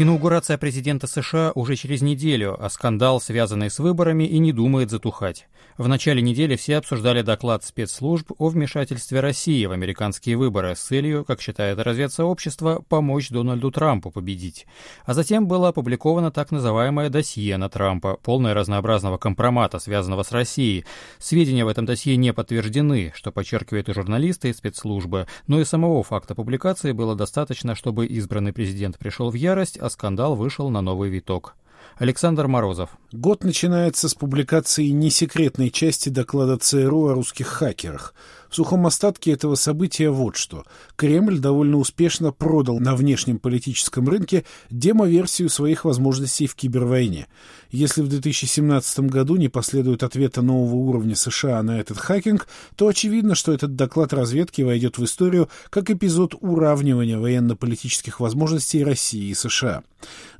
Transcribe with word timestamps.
Инаугурация 0.00 0.58
президента 0.58 1.08
США 1.08 1.50
уже 1.56 1.74
через 1.74 2.02
неделю, 2.02 2.56
а 2.64 2.70
скандал, 2.70 3.20
связанный 3.20 3.68
с 3.68 3.80
выборами, 3.80 4.22
и 4.22 4.38
не 4.38 4.52
думает 4.52 4.90
затухать. 4.90 5.48
В 5.76 5.88
начале 5.88 6.22
недели 6.22 6.54
все 6.54 6.76
обсуждали 6.76 7.22
доклад 7.22 7.64
спецслужб 7.64 8.30
о 8.38 8.48
вмешательстве 8.48 9.18
России 9.18 9.66
в 9.66 9.72
американские 9.72 10.36
выборы 10.36 10.76
с 10.76 10.80
целью, 10.80 11.24
как 11.24 11.40
считает 11.40 11.80
разведсообщество, 11.80 12.84
помочь 12.88 13.30
Дональду 13.30 13.72
Трампу 13.72 14.12
победить. 14.12 14.66
А 15.04 15.14
затем 15.14 15.48
было 15.48 15.68
опубликовано 15.68 16.30
так 16.30 16.52
называемое 16.52 17.10
досье 17.10 17.56
на 17.56 17.68
Трампа, 17.68 18.18
полное 18.22 18.54
разнообразного 18.54 19.18
компромата, 19.18 19.80
связанного 19.80 20.22
с 20.22 20.30
Россией. 20.30 20.84
Сведения 21.18 21.64
в 21.64 21.68
этом 21.68 21.86
досье 21.86 22.16
не 22.16 22.32
подтверждены, 22.32 23.12
что 23.16 23.32
подчеркивают 23.32 23.88
и 23.88 23.94
журналисты, 23.94 24.50
и 24.50 24.52
спецслужбы, 24.52 25.26
но 25.48 25.60
и 25.60 25.64
самого 25.64 26.04
факта 26.04 26.36
публикации 26.36 26.92
было 26.92 27.16
достаточно, 27.16 27.74
чтобы 27.74 28.06
избранный 28.06 28.52
президент 28.52 28.96
пришел 28.96 29.30
в 29.30 29.34
ярость, 29.34 29.76
а 29.88 29.90
скандал 29.90 30.36
вышел 30.36 30.68
на 30.68 30.82
новый 30.82 31.08
виток. 31.08 31.54
Александр 31.96 32.46
Морозов. 32.46 32.90
Год 33.10 33.42
начинается 33.42 34.08
с 34.08 34.14
публикации 34.14 34.88
несекретной 34.88 35.70
части 35.70 36.10
доклада 36.10 36.58
ЦРУ 36.58 37.08
о 37.08 37.14
русских 37.14 37.48
хакерах– 37.48 38.14
в 38.48 38.56
сухом 38.56 38.86
остатке 38.86 39.32
этого 39.32 39.54
события 39.54 40.10
вот 40.10 40.36
что. 40.36 40.64
Кремль 40.96 41.38
довольно 41.38 41.76
успешно 41.76 42.32
продал 42.32 42.80
на 42.80 42.96
внешнем 42.96 43.38
политическом 43.38 44.08
рынке 44.08 44.44
демо-версию 44.70 45.48
своих 45.48 45.84
возможностей 45.84 46.46
в 46.46 46.54
кибервойне. 46.54 47.26
Если 47.70 48.00
в 48.00 48.08
2017 48.08 49.00
году 49.00 49.36
не 49.36 49.48
последует 49.48 50.02
ответа 50.02 50.40
нового 50.40 50.76
уровня 50.76 51.14
США 51.14 51.62
на 51.62 51.78
этот 51.80 51.98
хакинг, 51.98 52.48
то 52.76 52.88
очевидно, 52.88 53.34
что 53.34 53.52
этот 53.52 53.76
доклад 53.76 54.12
разведки 54.12 54.62
войдет 54.62 54.96
в 54.96 55.04
историю 55.04 55.48
как 55.68 55.90
эпизод 55.90 56.34
уравнивания 56.40 57.18
военно-политических 57.18 58.20
возможностей 58.20 58.82
России 58.82 59.28
и 59.28 59.34
США. 59.34 59.82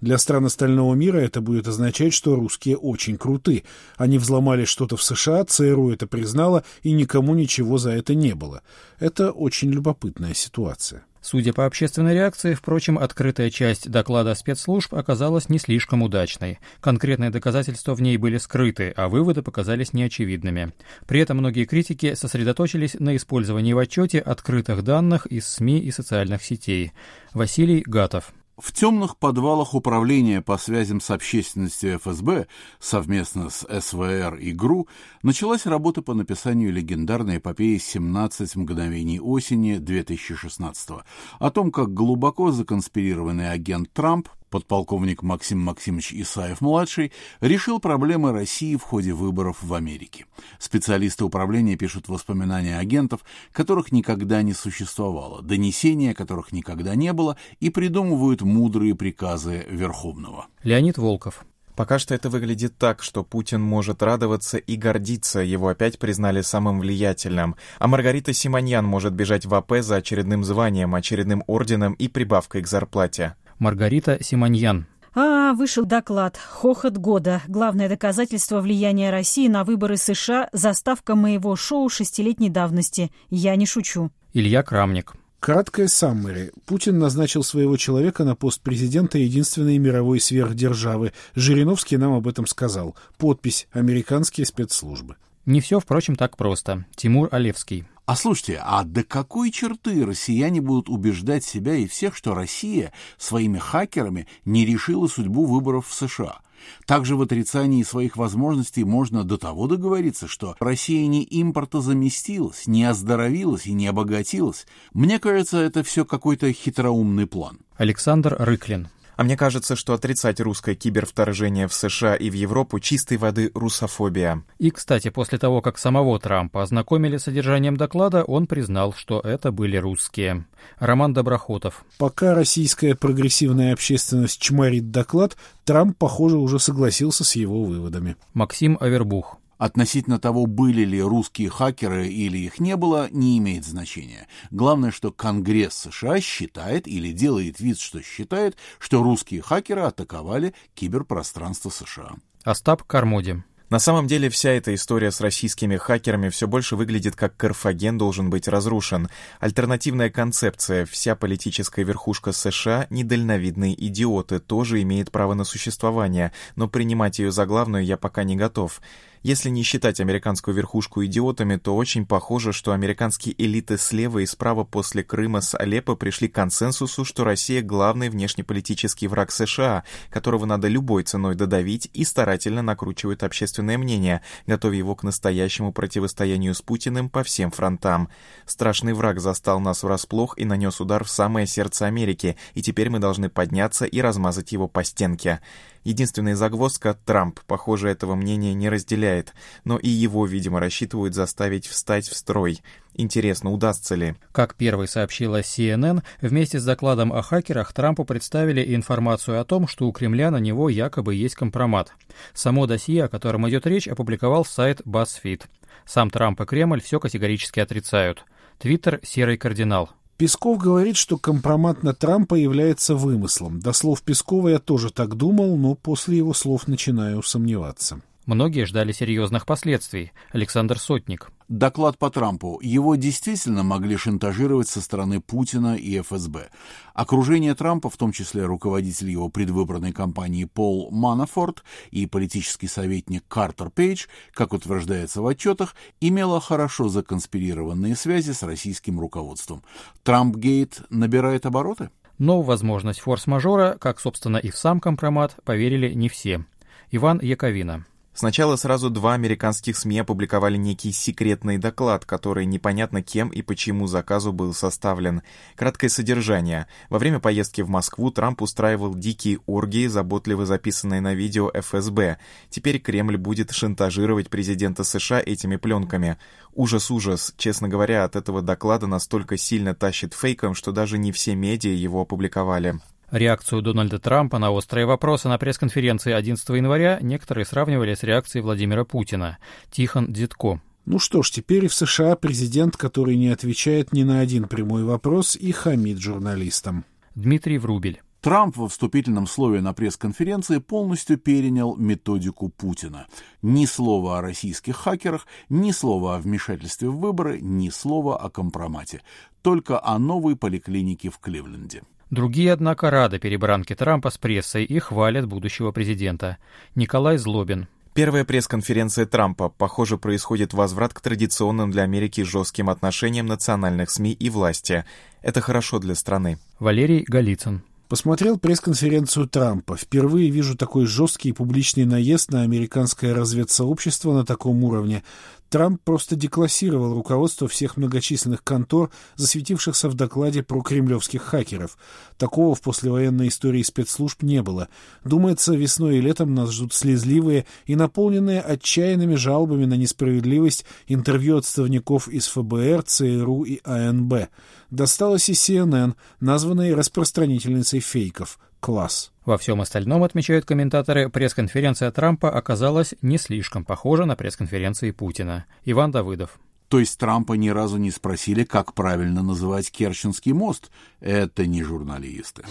Для 0.00 0.16
стран 0.18 0.46
остального 0.46 0.94
мира 0.94 1.18
это 1.18 1.40
будет 1.40 1.66
означать, 1.66 2.14
что 2.14 2.36
русские 2.36 2.76
очень 2.76 3.18
круты. 3.18 3.64
Они 3.96 4.16
взломали 4.16 4.64
что-то 4.64 4.96
в 4.96 5.02
США, 5.02 5.44
ЦРУ 5.44 5.90
это 5.90 6.06
признала, 6.06 6.62
и 6.82 6.92
никому 6.92 7.34
ничего 7.34 7.78
за 7.78 7.90
это 7.90 7.97
не 8.14 8.34
было. 8.34 8.62
Это 8.98 9.32
очень 9.32 9.70
любопытная 9.70 10.34
ситуация. 10.34 11.04
Судя 11.20 11.52
по 11.52 11.66
общественной 11.66 12.14
реакции, 12.14 12.54
впрочем, 12.54 12.98
открытая 12.98 13.50
часть 13.50 13.90
доклада 13.90 14.34
спецслужб 14.34 14.94
оказалась 14.94 15.48
не 15.48 15.58
слишком 15.58 16.02
удачной. 16.02 16.58
Конкретные 16.80 17.30
доказательства 17.30 17.94
в 17.94 18.00
ней 18.00 18.16
были 18.16 18.38
скрыты, 18.38 18.92
а 18.96 19.08
выводы 19.08 19.42
показались 19.42 19.92
неочевидными. 19.92 20.72
При 21.06 21.20
этом 21.20 21.38
многие 21.38 21.64
критики 21.64 22.14
сосредоточились 22.14 22.94
на 22.94 23.16
использовании 23.16 23.72
в 23.72 23.78
отчете 23.78 24.20
открытых 24.20 24.82
данных 24.82 25.26
из 25.26 25.46
СМИ 25.48 25.80
и 25.80 25.90
социальных 25.90 26.42
сетей. 26.42 26.92
Василий 27.34 27.82
Гатов. 27.84 28.32
В 28.58 28.72
темных 28.72 29.16
подвалах 29.16 29.72
Управления 29.74 30.42
по 30.42 30.58
связям 30.58 31.00
с 31.00 31.12
общественностью 31.12 31.96
ФСБ 32.00 32.48
совместно 32.80 33.50
с 33.50 33.64
СВР 33.64 34.34
и 34.34 34.50
ГРУ 34.50 34.88
началась 35.22 35.64
работа 35.64 36.02
по 36.02 36.12
написанию 36.12 36.72
легендарной 36.72 37.36
эпопеи 37.36 37.76
«17 37.76 38.58
мгновений 38.58 39.20
осени» 39.20 39.76
2016 39.76 40.90
о 41.38 41.50
том, 41.52 41.70
как 41.70 41.94
глубоко 41.94 42.50
законспирированный 42.50 43.52
агент 43.52 43.92
Трамп 43.92 44.28
подполковник 44.48 45.22
Максим 45.22 45.60
Максимович 45.60 46.12
Исаев-младший 46.12 47.12
решил 47.40 47.80
проблемы 47.80 48.32
России 48.32 48.76
в 48.76 48.82
ходе 48.82 49.12
выборов 49.12 49.62
в 49.62 49.74
Америке. 49.74 50.26
Специалисты 50.58 51.24
управления 51.24 51.76
пишут 51.76 52.08
воспоминания 52.08 52.78
агентов, 52.78 53.20
которых 53.52 53.92
никогда 53.92 54.42
не 54.42 54.52
существовало, 54.52 55.42
донесения 55.42 56.14
которых 56.14 56.52
никогда 56.52 56.94
не 56.94 57.12
было, 57.12 57.36
и 57.60 57.70
придумывают 57.70 58.42
мудрые 58.42 58.94
приказы 58.94 59.66
Верховного. 59.70 60.46
Леонид 60.62 60.98
Волков. 60.98 61.44
Пока 61.78 62.00
что 62.00 62.12
это 62.12 62.28
выглядит 62.28 62.76
так, 62.76 63.04
что 63.04 63.22
Путин 63.22 63.60
может 63.60 64.02
радоваться 64.02 64.58
и 64.58 64.74
гордиться, 64.74 65.38
его 65.38 65.68
опять 65.68 66.00
признали 66.00 66.40
самым 66.40 66.80
влиятельным, 66.80 67.54
а 67.78 67.86
Маргарита 67.86 68.32
Симоньян 68.32 68.84
может 68.84 69.12
бежать 69.12 69.46
в 69.46 69.54
АП 69.54 69.74
за 69.78 69.94
очередным 69.94 70.42
званием, 70.42 70.96
очередным 70.96 71.44
орденом 71.46 71.92
и 71.92 72.08
прибавкой 72.08 72.62
к 72.62 72.66
зарплате. 72.66 73.36
Маргарита 73.58 74.18
Симоньян. 74.22 74.86
А, 75.14 75.52
вышел 75.54 75.84
доклад. 75.84 76.36
Хохот 76.36 76.96
года. 76.96 77.42
Главное 77.48 77.88
доказательство 77.88 78.60
влияния 78.60 79.10
России 79.10 79.48
на 79.48 79.64
выборы 79.64 79.96
США. 79.96 80.48
Заставка 80.52 81.14
моего 81.14 81.56
шоу 81.56 81.88
шестилетней 81.88 82.50
давности. 82.50 83.10
Я 83.30 83.56
не 83.56 83.66
шучу. 83.66 84.10
Илья 84.32 84.62
Крамник. 84.62 85.14
Краткое 85.40 85.86
саммари. 85.86 86.52
Путин 86.66 86.98
назначил 86.98 87.42
своего 87.44 87.76
человека 87.76 88.24
на 88.24 88.34
пост 88.34 88.60
президента 88.60 89.18
единственной 89.18 89.78
мировой 89.78 90.20
сверхдержавы. 90.20 91.12
Жириновский 91.34 91.96
нам 91.96 92.12
об 92.12 92.26
этом 92.26 92.46
сказал. 92.46 92.96
Подпись 93.18 93.68
«Американские 93.72 94.46
спецслужбы». 94.46 95.16
Не 95.48 95.62
все, 95.62 95.80
впрочем, 95.80 96.14
так 96.14 96.36
просто. 96.36 96.84
Тимур 96.94 97.30
Олевский. 97.32 97.86
А 98.04 98.16
слушайте, 98.16 98.60
а 98.62 98.84
до 98.84 99.02
какой 99.02 99.50
черты 99.50 100.04
россияне 100.04 100.60
будут 100.60 100.90
убеждать 100.90 101.42
себя 101.42 101.74
и 101.74 101.86
всех, 101.86 102.14
что 102.14 102.34
Россия 102.34 102.92
своими 103.16 103.56
хакерами 103.56 104.26
не 104.44 104.66
решила 104.66 105.06
судьбу 105.06 105.46
выборов 105.46 105.88
в 105.88 105.94
США? 105.94 106.40
Также 106.84 107.16
в 107.16 107.22
отрицании 107.22 107.82
своих 107.82 108.18
возможностей 108.18 108.84
можно 108.84 109.24
до 109.24 109.38
того 109.38 109.68
договориться, 109.68 110.28
что 110.28 110.54
Россия 110.60 111.06
не 111.06 111.26
импортозаместилась, 111.30 112.66
не 112.66 112.84
оздоровилась 112.84 113.64
и 113.64 113.72
не 113.72 113.86
обогатилась. 113.86 114.66
Мне 114.92 115.18
кажется, 115.18 115.56
это 115.56 115.82
все 115.82 116.04
какой-то 116.04 116.52
хитроумный 116.52 117.26
план. 117.26 117.60
Александр 117.78 118.36
Рыклин. 118.38 118.88
А 119.18 119.24
мне 119.24 119.36
кажется, 119.36 119.74
что 119.74 119.94
отрицать 119.94 120.38
русское 120.38 120.76
кибервторжение 120.76 121.66
в 121.66 121.74
США 121.74 122.14
и 122.14 122.30
в 122.30 122.34
Европу 122.34 122.78
чистой 122.78 123.16
воды 123.16 123.50
русофобия. 123.52 124.44
И, 124.58 124.70
кстати, 124.70 125.10
после 125.10 125.38
того, 125.38 125.60
как 125.60 125.76
самого 125.76 126.20
Трампа 126.20 126.62
ознакомили 126.62 127.16
с 127.16 127.24
содержанием 127.24 127.76
доклада, 127.76 128.22
он 128.22 128.46
признал, 128.46 128.92
что 128.92 129.18
это 129.18 129.50
были 129.50 129.76
русские. 129.76 130.46
Роман 130.78 131.14
Доброхотов. 131.14 131.84
Пока 131.98 132.32
российская 132.32 132.94
прогрессивная 132.94 133.72
общественность 133.72 134.40
чморит 134.40 134.92
доклад, 134.92 135.36
Трамп, 135.64 135.98
похоже, 135.98 136.36
уже 136.36 136.60
согласился 136.60 137.24
с 137.24 137.34
его 137.34 137.64
выводами. 137.64 138.14
Максим 138.34 138.78
Авербух. 138.80 139.38
Относительно 139.58 140.18
того, 140.18 140.46
были 140.46 140.84
ли 140.84 141.02
русские 141.02 141.50
хакеры 141.50 142.08
или 142.08 142.38
их 142.38 142.60
не 142.60 142.76
было, 142.76 143.08
не 143.10 143.38
имеет 143.38 143.64
значения. 143.64 144.28
Главное, 144.50 144.92
что 144.92 145.10
Конгресс 145.10 145.74
США 145.74 146.20
считает 146.20 146.86
или 146.86 147.12
делает 147.12 147.58
вид, 147.60 147.78
что 147.78 148.00
считает, 148.00 148.56
что 148.78 149.02
русские 149.02 149.42
хакеры 149.42 149.82
атаковали 149.82 150.54
киберпространство 150.74 151.70
США. 151.70 152.12
Остап 152.44 152.84
Кармоди. 152.84 153.42
На 153.70 153.78
самом 153.78 154.06
деле 154.06 154.30
вся 154.30 154.50
эта 154.52 154.74
история 154.74 155.10
с 155.10 155.20
российскими 155.20 155.76
хакерами 155.76 156.30
все 156.30 156.48
больше 156.48 156.74
выглядит 156.74 157.16
как 157.16 157.36
Карфаген 157.36 157.98
должен 157.98 158.30
быть 158.30 158.48
разрушен. 158.48 159.08
Альтернативная 159.40 160.08
концепция 160.08 160.86
«вся 160.86 161.14
политическая 161.14 161.82
верхушка 161.82 162.32
США, 162.32 162.86
недальновидные 162.88 163.74
идиоты, 163.86 164.38
тоже 164.38 164.80
имеет 164.80 165.10
право 165.10 165.34
на 165.34 165.44
существование, 165.44 166.32
но 166.56 166.66
принимать 166.66 167.18
ее 167.18 167.30
за 167.30 167.44
главную 167.44 167.84
я 167.84 167.98
пока 167.98 168.24
не 168.24 168.36
готов». 168.36 168.80
Если 169.22 169.50
не 169.50 169.62
считать 169.62 170.00
американскую 170.00 170.54
верхушку 170.54 171.04
идиотами, 171.04 171.56
то 171.56 171.74
очень 171.74 172.06
похоже, 172.06 172.52
что 172.52 172.72
американские 172.72 173.34
элиты 173.42 173.76
слева 173.76 174.20
и 174.20 174.26
справа 174.26 174.64
после 174.64 175.02
Крыма 175.02 175.40
с 175.40 175.56
Алеппо 175.56 175.96
пришли 175.96 176.28
к 176.28 176.34
консенсусу, 176.34 177.04
что 177.04 177.24
Россия— 177.24 177.62
главный 177.62 178.10
внешнеполитический 178.10 179.08
враг 179.08 179.32
США, 179.32 179.82
которого 180.10 180.46
надо 180.46 180.68
любой 180.68 181.02
ценой 181.02 181.34
додавить 181.34 181.90
и 181.92 182.04
старательно 182.04 182.62
накручивают 182.62 183.24
общественное 183.24 183.76
мнение, 183.76 184.22
готовя 184.46 184.76
его 184.76 184.94
к 184.94 185.02
настоящему 185.02 185.72
противостоянию 185.72 186.54
с 186.54 186.62
Путиным 186.62 187.10
по 187.10 187.24
всем 187.24 187.50
фронтам. 187.50 188.08
Страшный 188.46 188.92
враг 188.92 189.20
застал 189.20 189.58
нас 189.58 189.82
врасплох 189.82 190.38
и 190.38 190.44
нанес 190.44 190.80
удар 190.80 191.04
в 191.04 191.10
самое 191.10 191.46
сердце 191.46 191.86
Америки, 191.86 192.36
и 192.54 192.62
теперь 192.62 192.88
мы 192.90 193.00
должны 193.00 193.28
подняться 193.28 193.84
и 193.84 194.00
размазать 194.00 194.52
его 194.52 194.68
по 194.68 194.84
стенке. 194.84 195.40
Единственная 195.88 196.36
загвоздка— 196.36 196.98
Трамп, 197.06 197.40
похоже, 197.46 197.88
этого 197.88 198.14
мнения 198.14 198.52
не 198.52 198.68
разделяет, 198.68 199.32
но 199.64 199.78
и 199.78 199.88
его, 199.88 200.26
видимо, 200.26 200.60
рассчитывают 200.60 201.14
заставить 201.14 201.66
встать 201.66 202.06
в 202.06 202.14
строй. 202.14 202.60
Интересно, 202.92 203.50
удастся 203.50 203.94
ли? 203.94 204.14
Как 204.32 204.54
первый 204.54 204.86
сообщила 204.86 205.40
CNN, 205.40 206.02
вместе 206.20 206.60
с 206.60 206.64
докладом 206.66 207.10
о 207.10 207.22
хакерах 207.22 207.72
Трампу 207.72 208.04
представили 208.04 208.74
информацию 208.74 209.40
о 209.40 209.46
том, 209.46 209.66
что 209.66 209.88
у 209.88 209.92
Кремля 209.92 210.30
на 210.30 210.36
него 210.36 210.68
якобы 210.68 211.14
есть 211.14 211.36
компромат. 211.36 211.94
Само 212.34 212.66
досье, 212.66 213.04
о 213.04 213.08
котором 213.08 213.48
идет 213.48 213.66
речь, 213.66 213.88
опубликовал 213.88 214.44
сайт 214.44 214.82
BuzzFeed. 214.82 215.44
Сам 215.86 216.10
Трамп 216.10 216.38
и 216.42 216.44
Кремль 216.44 216.82
все 216.82 217.00
категорически 217.00 217.60
отрицают. 217.60 218.26
Твиттер 218.58 219.00
«Серый 219.02 219.38
кардинал». 219.38 219.88
Песков 220.18 220.58
говорит, 220.58 220.96
что 220.96 221.16
компромат 221.16 221.84
на 221.84 221.94
Трампа 221.94 222.34
является 222.34 222.96
вымыслом. 222.96 223.60
До 223.60 223.72
слов 223.72 224.02
Пескова 224.02 224.48
я 224.48 224.58
тоже 224.58 224.90
так 224.92 225.14
думал, 225.14 225.56
но 225.56 225.76
после 225.76 226.16
его 226.16 226.34
слов 226.34 226.66
начинаю 226.66 227.22
сомневаться. 227.22 228.00
Многие 228.26 228.66
ждали 228.66 228.90
серьезных 228.90 229.46
последствий. 229.46 230.10
Александр 230.32 230.80
Сотник. 230.80 231.30
Доклад 231.48 231.96
по 231.96 232.10
Трампу. 232.10 232.60
Его 232.62 232.96
действительно 232.96 233.62
могли 233.62 233.96
шантажировать 233.96 234.68
со 234.68 234.82
стороны 234.82 235.20
Путина 235.20 235.76
и 235.76 235.98
ФСБ. 235.98 236.50
Окружение 236.92 237.54
Трампа, 237.54 237.88
в 237.88 237.96
том 237.96 238.12
числе 238.12 238.44
руководитель 238.44 239.08
его 239.08 239.30
предвыборной 239.30 239.92
кампании 239.92 240.44
Пол 240.44 240.90
Манафорт 240.90 241.64
и 241.90 242.06
политический 242.06 242.68
советник 242.68 243.24
Картер 243.28 243.70
Пейдж, 243.70 244.08
как 244.32 244.52
утверждается 244.52 245.22
в 245.22 245.26
отчетах, 245.26 245.74
имело 246.00 246.38
хорошо 246.38 246.90
законспирированные 246.90 247.96
связи 247.96 248.32
с 248.32 248.42
российским 248.42 249.00
руководством. 249.00 249.62
Трампгейт 250.02 250.82
набирает 250.90 251.46
обороты? 251.46 251.88
Но 252.18 252.42
возможность 252.42 253.00
форс-мажора, 253.00 253.78
как, 253.80 254.00
собственно, 254.00 254.36
и 254.36 254.50
в 254.50 254.58
сам 254.58 254.80
компромат, 254.80 255.36
поверили 255.44 255.94
не 255.94 256.10
все. 256.10 256.44
Иван 256.90 257.20
Яковина. 257.22 257.86
Сначала 258.18 258.56
сразу 258.56 258.90
два 258.90 259.14
американских 259.14 259.76
СМИ 259.76 260.00
опубликовали 260.00 260.56
некий 260.56 260.90
секретный 260.90 261.56
доклад, 261.56 262.04
который 262.04 262.46
непонятно 262.46 263.00
кем 263.00 263.28
и 263.28 263.42
почему 263.42 263.86
заказу 263.86 264.32
был 264.32 264.52
составлен. 264.54 265.22
Краткое 265.54 265.88
содержание. 265.88 266.66
Во 266.90 266.98
время 266.98 267.20
поездки 267.20 267.62
в 267.62 267.68
Москву 267.68 268.10
Трамп 268.10 268.42
устраивал 268.42 268.96
дикие 268.96 269.38
оргии, 269.46 269.86
заботливо 269.86 270.46
записанные 270.46 271.00
на 271.00 271.14
видео 271.14 271.48
ФСБ. 271.54 272.18
Теперь 272.50 272.80
Кремль 272.80 273.18
будет 273.18 273.52
шантажировать 273.52 274.30
президента 274.30 274.82
США 274.82 275.22
этими 275.24 275.54
пленками. 275.54 276.18
Ужас-ужас. 276.56 277.32
Честно 277.36 277.68
говоря, 277.68 278.02
от 278.02 278.16
этого 278.16 278.42
доклада 278.42 278.88
настолько 278.88 279.36
сильно 279.36 279.76
тащит 279.76 280.12
фейком, 280.12 280.56
что 280.56 280.72
даже 280.72 280.98
не 280.98 281.12
все 281.12 281.36
медиа 281.36 281.70
его 281.70 282.00
опубликовали. 282.00 282.80
Реакцию 283.10 283.62
Дональда 283.62 283.98
Трампа 283.98 284.38
на 284.38 284.50
острые 284.50 284.84
вопросы 284.84 285.28
на 285.28 285.38
пресс-конференции 285.38 286.12
11 286.12 286.46
января 286.50 286.98
некоторые 287.00 287.46
сравнивали 287.46 287.94
с 287.94 288.02
реакцией 288.02 288.42
Владимира 288.42 288.84
Путина. 288.84 289.38
Тихон 289.70 290.12
Дедко. 290.12 290.60
Ну 290.84 290.98
что 290.98 291.22
ж, 291.22 291.30
теперь 291.30 291.64
и 291.64 291.68
в 291.68 291.74
США 291.74 292.16
президент, 292.16 292.76
который 292.76 293.16
не 293.16 293.28
отвечает 293.28 293.94
ни 293.94 294.02
на 294.02 294.20
один 294.20 294.46
прямой 294.46 294.84
вопрос 294.84 295.36
и 295.36 295.52
хамит 295.52 295.98
журналистам. 295.98 296.84
Дмитрий 297.14 297.56
Врубель. 297.56 298.02
Трамп 298.20 298.58
во 298.58 298.68
вступительном 298.68 299.26
слове 299.26 299.62
на 299.62 299.72
пресс-конференции 299.72 300.58
полностью 300.58 301.16
перенял 301.16 301.76
методику 301.76 302.50
Путина. 302.50 303.06
Ни 303.40 303.64
слова 303.64 304.18
о 304.18 304.22
российских 304.22 304.76
хакерах, 304.76 305.26
ни 305.48 305.70
слова 305.70 306.16
о 306.16 306.18
вмешательстве 306.18 306.90
в 306.90 306.98
выборы, 306.98 307.40
ни 307.40 307.70
слова 307.70 308.18
о 308.18 308.28
компромате. 308.28 309.00
Только 309.40 309.82
о 309.82 309.98
новой 309.98 310.36
поликлинике 310.36 311.08
в 311.08 311.18
Кливленде. 311.20 311.84
Другие, 312.10 312.52
однако, 312.52 312.90
рады 312.90 313.18
перебранке 313.18 313.74
Трампа 313.74 314.10
с 314.10 314.18
прессой 314.18 314.64
и 314.64 314.78
хвалят 314.78 315.26
будущего 315.26 315.72
президента. 315.72 316.38
Николай 316.74 317.18
Злобин. 317.18 317.68
Первая 317.92 318.24
пресс-конференция 318.24 319.06
Трампа. 319.06 319.48
Похоже, 319.48 319.98
происходит 319.98 320.54
возврат 320.54 320.94
к 320.94 321.00
традиционным 321.00 321.70
для 321.70 321.82
Америки 321.82 322.22
жестким 322.22 322.70
отношениям 322.70 323.26
национальных 323.26 323.90
СМИ 323.90 324.12
и 324.12 324.30
власти. 324.30 324.84
Это 325.20 325.40
хорошо 325.40 325.80
для 325.80 325.94
страны. 325.94 326.38
Валерий 326.60 327.04
Голицын. 327.06 327.62
Посмотрел 327.88 328.38
пресс-конференцию 328.38 329.28
Трампа. 329.28 329.76
Впервые 329.76 330.28
вижу 330.28 330.56
такой 330.56 330.84
жесткий 330.84 331.32
публичный 331.32 331.86
наезд 331.86 332.30
на 332.30 332.42
американское 332.42 333.14
разведсообщество 333.14 334.12
на 334.12 334.26
таком 334.26 334.62
уровне. 334.62 335.02
Трамп 335.48 335.80
просто 335.82 336.14
деклассировал 336.14 336.94
руководство 336.94 337.48
всех 337.48 337.76
многочисленных 337.76 338.44
контор, 338.44 338.90
засветившихся 339.16 339.88
в 339.88 339.94
докладе 339.94 340.42
про 340.42 340.60
кремлевских 340.60 341.22
хакеров. 341.22 341.78
Такого 342.18 342.54
в 342.54 342.60
послевоенной 342.60 343.28
истории 343.28 343.62
спецслужб 343.62 344.22
не 344.22 344.42
было. 344.42 344.68
Думается, 345.04 345.54
весной 345.54 345.98
и 345.98 346.00
летом 346.00 346.34
нас 346.34 346.52
ждут 346.52 346.74
слезливые 346.74 347.46
и 347.64 347.76
наполненные 347.76 348.40
отчаянными 348.40 349.14
жалобами 349.14 349.64
на 349.64 349.74
несправедливость 349.74 350.66
интервью 350.86 351.38
отставников 351.38 352.08
из 352.08 352.26
ФБР, 352.26 352.82
ЦРУ 352.82 353.44
и 353.44 353.60
АНБ. 353.64 354.28
Досталось 354.70 355.30
и 355.30 355.32
CNN, 355.32 355.94
названной 356.20 356.74
распространительницей 356.74 357.80
фейков. 357.80 358.38
Класс. 358.60 359.12
Во 359.28 359.36
всем 359.36 359.60
остальном, 359.60 360.04
отмечают 360.04 360.46
комментаторы, 360.46 361.10
пресс-конференция 361.10 361.90
Трампа 361.90 362.30
оказалась 362.30 362.94
не 363.02 363.18
слишком 363.18 363.62
похожа 363.62 364.06
на 364.06 364.16
пресс-конференции 364.16 364.90
Путина. 364.90 365.44
Иван 365.66 365.90
Давыдов. 365.90 366.40
То 366.68 366.78
есть 366.78 366.98
Трампа 366.98 367.34
ни 367.34 367.50
разу 367.50 367.76
не 367.76 367.90
спросили, 367.90 368.44
как 368.44 368.72
правильно 368.72 369.22
называть 369.22 369.70
Керченский 369.70 370.32
мост? 370.32 370.70
Это 371.00 371.46
не 371.46 371.62
журналисты. 371.62 372.44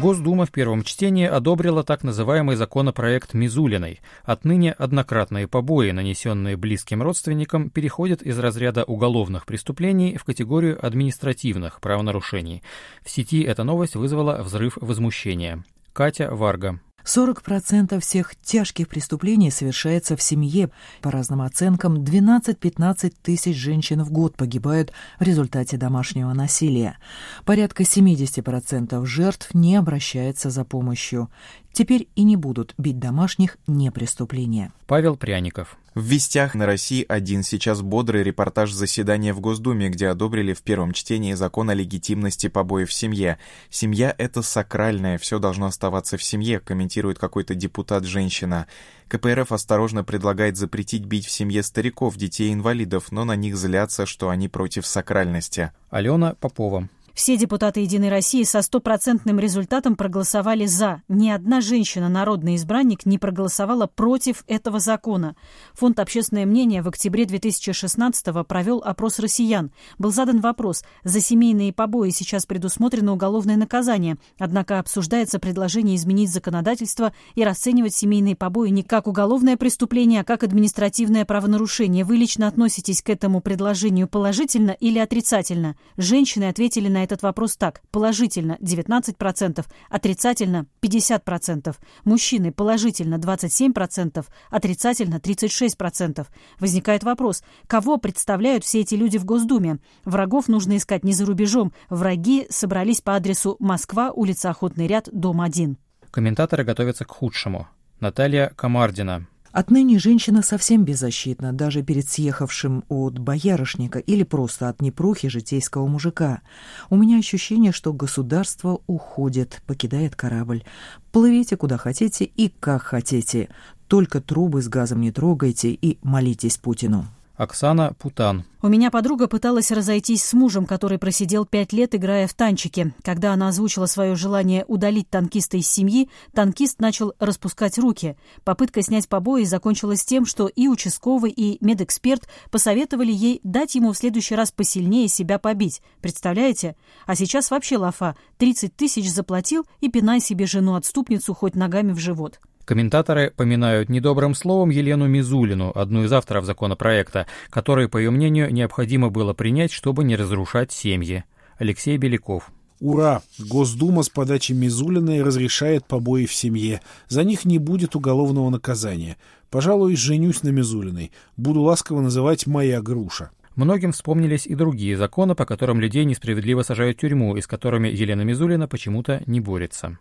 Госдума 0.00 0.44
в 0.44 0.50
первом 0.52 0.82
чтении 0.82 1.26
одобрила 1.26 1.82
так 1.82 2.04
называемый 2.04 2.56
законопроект 2.56 3.32
Мизулиной. 3.32 4.00
Отныне 4.24 4.72
однократные 4.72 5.48
побои, 5.48 5.90
нанесенные 5.90 6.58
близким 6.58 7.02
родственникам, 7.02 7.70
переходят 7.70 8.20
из 8.20 8.38
разряда 8.38 8.84
уголовных 8.84 9.46
преступлений 9.46 10.18
в 10.18 10.24
категорию 10.24 10.84
административных 10.84 11.80
правонарушений. 11.80 12.62
В 13.02 13.10
сети 13.10 13.42
эта 13.42 13.64
новость 13.64 13.96
вызвала 13.96 14.42
взрыв 14.42 14.76
возмущения. 14.80 15.64
Катя 15.94 16.28
Варга. 16.30 16.78
40% 17.06 18.00
всех 18.00 18.34
тяжких 18.42 18.88
преступлений 18.88 19.50
совершается 19.50 20.16
в 20.16 20.22
семье. 20.22 20.70
По 21.00 21.10
разным 21.10 21.40
оценкам, 21.40 22.02
12-15 22.02 23.14
тысяч 23.22 23.56
женщин 23.56 24.02
в 24.02 24.10
год 24.10 24.36
погибают 24.36 24.92
в 25.20 25.22
результате 25.22 25.76
домашнего 25.76 26.32
насилия. 26.32 26.98
Порядка 27.44 27.84
70% 27.84 29.04
жертв 29.06 29.54
не 29.54 29.76
обращается 29.76 30.50
за 30.50 30.64
помощью. 30.64 31.30
Теперь 31.76 32.08
и 32.16 32.22
не 32.22 32.36
будут 32.36 32.72
бить 32.78 32.98
домашних 32.98 33.58
не 33.66 33.90
преступления. 33.90 34.72
Павел 34.86 35.14
Пряников. 35.14 35.76
В 35.94 36.02
«Вестях» 36.02 36.54
на 36.54 36.64
России 36.64 37.04
один 37.06 37.42
сейчас 37.42 37.82
бодрый 37.82 38.22
репортаж 38.22 38.72
заседания 38.72 39.34
в 39.34 39.40
Госдуме, 39.40 39.90
где 39.90 40.08
одобрили 40.08 40.54
в 40.54 40.62
первом 40.62 40.92
чтении 40.92 41.34
закон 41.34 41.68
о 41.68 41.74
легитимности 41.74 42.48
побоев 42.48 42.88
в 42.88 42.94
семье. 42.94 43.38
«Семья— 43.68 44.14
это 44.18 44.40
сакральное, 44.40 45.18
все 45.18 45.38
должно 45.38 45.66
оставаться 45.66 46.16
в 46.16 46.22
семье», 46.22 46.60
комментирует 46.60 47.18
какой-то 47.18 47.54
депутат-женщина. 47.54 48.68
КПРФ 49.08 49.52
осторожно 49.52 50.02
предлагает 50.02 50.56
запретить 50.56 51.04
бить 51.04 51.26
в 51.26 51.30
семье 51.30 51.62
стариков, 51.62 52.16
детей-инвалидов, 52.16 53.12
но 53.12 53.26
на 53.26 53.36
них 53.36 53.54
злятся, 53.54 54.06
что 54.06 54.30
они 54.30 54.48
против 54.48 54.86
сакральности. 54.86 55.72
Алена 55.90 56.36
Попова. 56.40 56.88
Все 57.16 57.38
депутаты 57.38 57.80
«Единой 57.80 58.10
России» 58.10 58.42
со 58.42 58.60
стопроцентным 58.60 59.40
результатом 59.40 59.96
проголосовали 59.96 60.66
«за». 60.66 61.00
Ни 61.08 61.30
одна 61.30 61.62
женщина, 61.62 62.10
народный 62.10 62.56
избранник, 62.56 63.06
не 63.06 63.16
проголосовала 63.16 63.86
против 63.86 64.44
этого 64.46 64.80
закона. 64.80 65.34
Фонд 65.72 65.98
«Общественное 65.98 66.44
мнение» 66.44 66.82
в 66.82 66.88
октябре 66.88 67.24
2016-го 67.24 68.44
провел 68.44 68.82
опрос 68.84 69.18
россиян. 69.18 69.72
Был 69.96 70.12
задан 70.12 70.42
вопрос, 70.42 70.84
за 71.04 71.22
семейные 71.22 71.72
побои 71.72 72.10
сейчас 72.10 72.44
предусмотрено 72.44 73.14
уголовное 73.14 73.56
наказание, 73.56 74.18
однако 74.38 74.78
обсуждается 74.78 75.38
предложение 75.38 75.96
изменить 75.96 76.30
законодательство 76.30 77.14
и 77.34 77.44
расценивать 77.44 77.94
семейные 77.94 78.36
побои 78.36 78.68
не 78.68 78.82
как 78.82 79.06
уголовное 79.06 79.56
преступление, 79.56 80.20
а 80.20 80.24
как 80.24 80.42
административное 80.42 81.24
правонарушение. 81.24 82.04
Вы 82.04 82.16
лично 82.16 82.46
относитесь 82.46 83.00
к 83.00 83.08
этому 83.08 83.40
предложению 83.40 84.06
положительно 84.06 84.72
или 84.72 84.98
отрицательно? 84.98 85.76
Женщины 85.96 86.44
ответили 86.44 86.88
на 86.88 87.05
этот 87.06 87.22
вопрос 87.22 87.56
так. 87.56 87.80
Положительно 87.90 88.58
19%, 88.60 89.64
отрицательно 89.88 90.66
50%. 90.82 91.74
Мужчины 92.04 92.52
положительно 92.52 93.14
27%, 93.14 94.26
отрицательно 94.50 95.16
36%. 95.16 96.26
Возникает 96.60 97.04
вопрос, 97.04 97.42
кого 97.66 97.96
представляют 97.96 98.64
все 98.64 98.80
эти 98.80 98.94
люди 98.94 99.18
в 99.18 99.24
Госдуме? 99.24 99.78
Врагов 100.04 100.48
нужно 100.48 100.76
искать 100.76 101.04
не 101.04 101.12
за 101.12 101.24
рубежом. 101.24 101.72
Враги 101.88 102.46
собрались 102.50 103.00
по 103.00 103.14
адресу 103.14 103.56
Москва, 103.60 104.10
улица 104.10 104.50
Охотный 104.50 104.86
ряд, 104.86 105.08
дом 105.12 105.40
1. 105.40 105.78
Комментаторы 106.10 106.64
готовятся 106.64 107.04
к 107.04 107.10
худшему. 107.10 107.68
Наталья 108.00 108.52
Комардина, 108.56 109.26
Отныне 109.56 109.98
женщина 109.98 110.42
совсем 110.42 110.84
беззащитна, 110.84 111.54
даже 111.54 111.82
перед 111.82 112.06
съехавшим 112.10 112.84
от 112.90 113.18
боярышника 113.18 113.98
или 113.98 114.22
просто 114.22 114.68
от 114.68 114.82
непрухи 114.82 115.28
житейского 115.28 115.86
мужика. 115.86 116.42
У 116.90 116.96
меня 116.98 117.16
ощущение, 117.16 117.72
что 117.72 117.94
государство 117.94 118.82
уходит, 118.86 119.62
покидает 119.66 120.14
корабль. 120.14 120.62
Плывите 121.10 121.56
куда 121.56 121.78
хотите 121.78 122.26
и 122.26 122.50
как 122.50 122.82
хотите. 122.82 123.48
Только 123.88 124.20
трубы 124.20 124.60
с 124.60 124.68
газом 124.68 125.00
не 125.00 125.10
трогайте 125.10 125.70
и 125.70 125.98
молитесь 126.02 126.58
Путину. 126.58 127.06
Оксана 127.36 127.94
Путан. 127.98 128.44
У 128.62 128.68
меня 128.68 128.90
подруга 128.90 129.28
пыталась 129.28 129.70
разойтись 129.70 130.24
с 130.24 130.32
мужем, 130.32 130.64
который 130.66 130.98
просидел 130.98 131.44
пять 131.44 131.72
лет, 131.72 131.94
играя 131.94 132.26
в 132.26 132.34
танчики. 132.34 132.94
Когда 133.02 133.32
она 133.32 133.48
озвучила 133.48 133.86
свое 133.86 134.16
желание 134.16 134.64
удалить 134.66 135.10
танкиста 135.10 135.56
из 135.56 135.68
семьи, 135.68 136.08
танкист 136.32 136.80
начал 136.80 137.12
распускать 137.20 137.78
руки. 137.78 138.16
Попытка 138.42 138.82
снять 138.82 139.08
побои 139.08 139.44
закончилась 139.44 140.04
тем, 140.04 140.24
что 140.24 140.48
и 140.48 140.66
участковый, 140.66 141.30
и 141.30 141.64
медэксперт 141.64 142.28
посоветовали 142.50 143.12
ей 143.12 143.40
дать 143.44 143.74
ему 143.74 143.92
в 143.92 143.98
следующий 143.98 144.34
раз 144.34 144.50
посильнее 144.50 145.08
себя 145.08 145.38
побить. 145.38 145.82
Представляете? 146.00 146.74
А 147.06 147.14
сейчас 147.14 147.50
вообще 147.50 147.76
лафа. 147.76 148.16
30 148.38 148.74
тысяч 148.74 149.10
заплатил 149.10 149.66
и 149.80 149.88
пинай 149.90 150.20
себе 150.20 150.46
жену-отступницу 150.46 151.34
хоть 151.34 151.54
ногами 151.54 151.92
в 151.92 151.98
живот. 151.98 152.40
Комментаторы 152.66 153.32
поминают 153.34 153.88
недобрым 153.88 154.34
словом 154.34 154.70
Елену 154.70 155.06
Мизулину, 155.06 155.70
одну 155.72 156.02
из 156.02 156.12
авторов 156.12 156.44
законопроекта, 156.44 157.28
который, 157.48 157.88
по 157.88 157.96
ее 157.96 158.10
мнению, 158.10 158.52
необходимо 158.52 159.08
было 159.08 159.34
принять, 159.34 159.70
чтобы 159.70 160.02
не 160.02 160.16
разрушать 160.16 160.72
семьи. 160.72 161.22
Алексей 161.58 161.96
Беляков. 161.96 162.50
Ура! 162.80 163.22
Госдума 163.38 164.02
с 164.02 164.08
подачи 164.08 164.50
Мизулиной 164.50 165.22
разрешает 165.22 165.86
побои 165.86 166.26
в 166.26 166.34
семье. 166.34 166.80
За 167.06 167.22
них 167.22 167.44
не 167.44 167.58
будет 167.58 167.94
уголовного 167.94 168.50
наказания. 168.50 169.16
Пожалуй, 169.48 169.94
женюсь 169.94 170.42
на 170.42 170.48
Мизулиной. 170.48 171.12
Буду 171.36 171.60
ласково 171.60 172.00
называть 172.00 172.48
«моя 172.48 172.82
груша». 172.82 173.30
Многим 173.54 173.92
вспомнились 173.92 174.44
и 174.44 174.56
другие 174.56 174.96
законы, 174.96 175.36
по 175.36 175.46
которым 175.46 175.80
людей 175.80 176.04
несправедливо 176.04 176.62
сажают 176.62 176.98
в 176.98 177.00
тюрьму 177.00 177.36
и 177.36 177.40
с 177.40 177.46
которыми 177.46 177.86
Елена 177.86 178.22
Мизулина 178.22 178.66
почему-то 178.66 179.22
не 179.26 179.38
борется. 179.38 179.98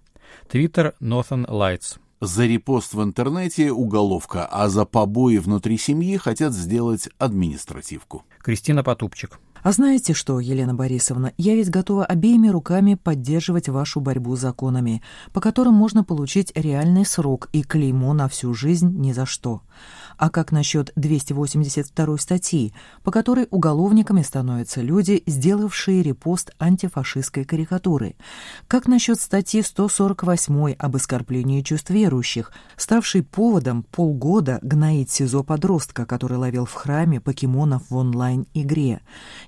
Твиттер 0.50 0.96
Northern 1.00 1.48
Lights. 1.48 2.00
За 2.22 2.46
репост 2.46 2.94
в 2.94 3.04
интернете 3.04 3.72
уголовка, 3.72 4.48
а 4.50 4.70
за 4.70 4.86
побои 4.86 5.38
внутри 5.38 5.78
семьи 5.78 6.16
хотят 6.16 6.54
сделать 6.54 7.10
административку. 7.20 8.24
Кристина 8.42 8.84
Потупчик. 8.84 9.40
А 9.64 9.72
знаете 9.72 10.14
что, 10.14 10.40
Елена 10.40 10.76
Борисовна, 10.76 11.34
я 11.38 11.56
ведь 11.56 11.72
готова 11.72 12.06
обеими 12.06 12.50
руками 12.50 12.94
поддерживать 12.94 13.68
вашу 13.68 14.00
борьбу 14.00 14.36
с 14.36 14.40
законами, 14.40 15.02
по 15.34 15.42
которым 15.42 15.74
можно 15.74 16.04
получить 16.04 16.52
реальный 16.56 17.04
срок 17.04 17.50
и 17.52 17.64
клеймо 17.64 18.14
на 18.14 18.30
всю 18.30 18.54
жизнь 18.54 18.96
ни 18.98 19.12
за 19.12 19.26
что. 19.26 19.62
А 20.18 20.30
как 20.30 20.52
насчет 20.52 20.92
282 20.96 22.18
статьи, 22.18 22.74
по 23.04 23.12
которой 23.12 23.48
уголовниками 23.52 24.22
становятся 24.22 24.82
люди, 24.82 25.22
сделавшие 25.26 26.02
репост 26.04 26.52
антифашистской 26.58 27.44
карикатуры? 27.44 28.16
Как 28.68 28.88
насчет 28.88 29.20
статьи 29.20 29.62
148 29.62 30.74
об 30.74 30.96
оскорблении 30.96 31.62
чувств 31.62 31.90
верующих, 31.90 32.52
ставшей 32.78 33.24
поводом 33.24 33.84
полгода 33.84 34.60
гноить 34.62 35.12
СИЗО 35.12 35.44
подростка, 35.44 36.06
который 36.06 36.38
ловил 36.38 36.66
в 36.66 36.74
храме 36.74 37.20
покемонов 37.20 37.90
в 37.90 37.96
онлайн-игре? 37.96 39.02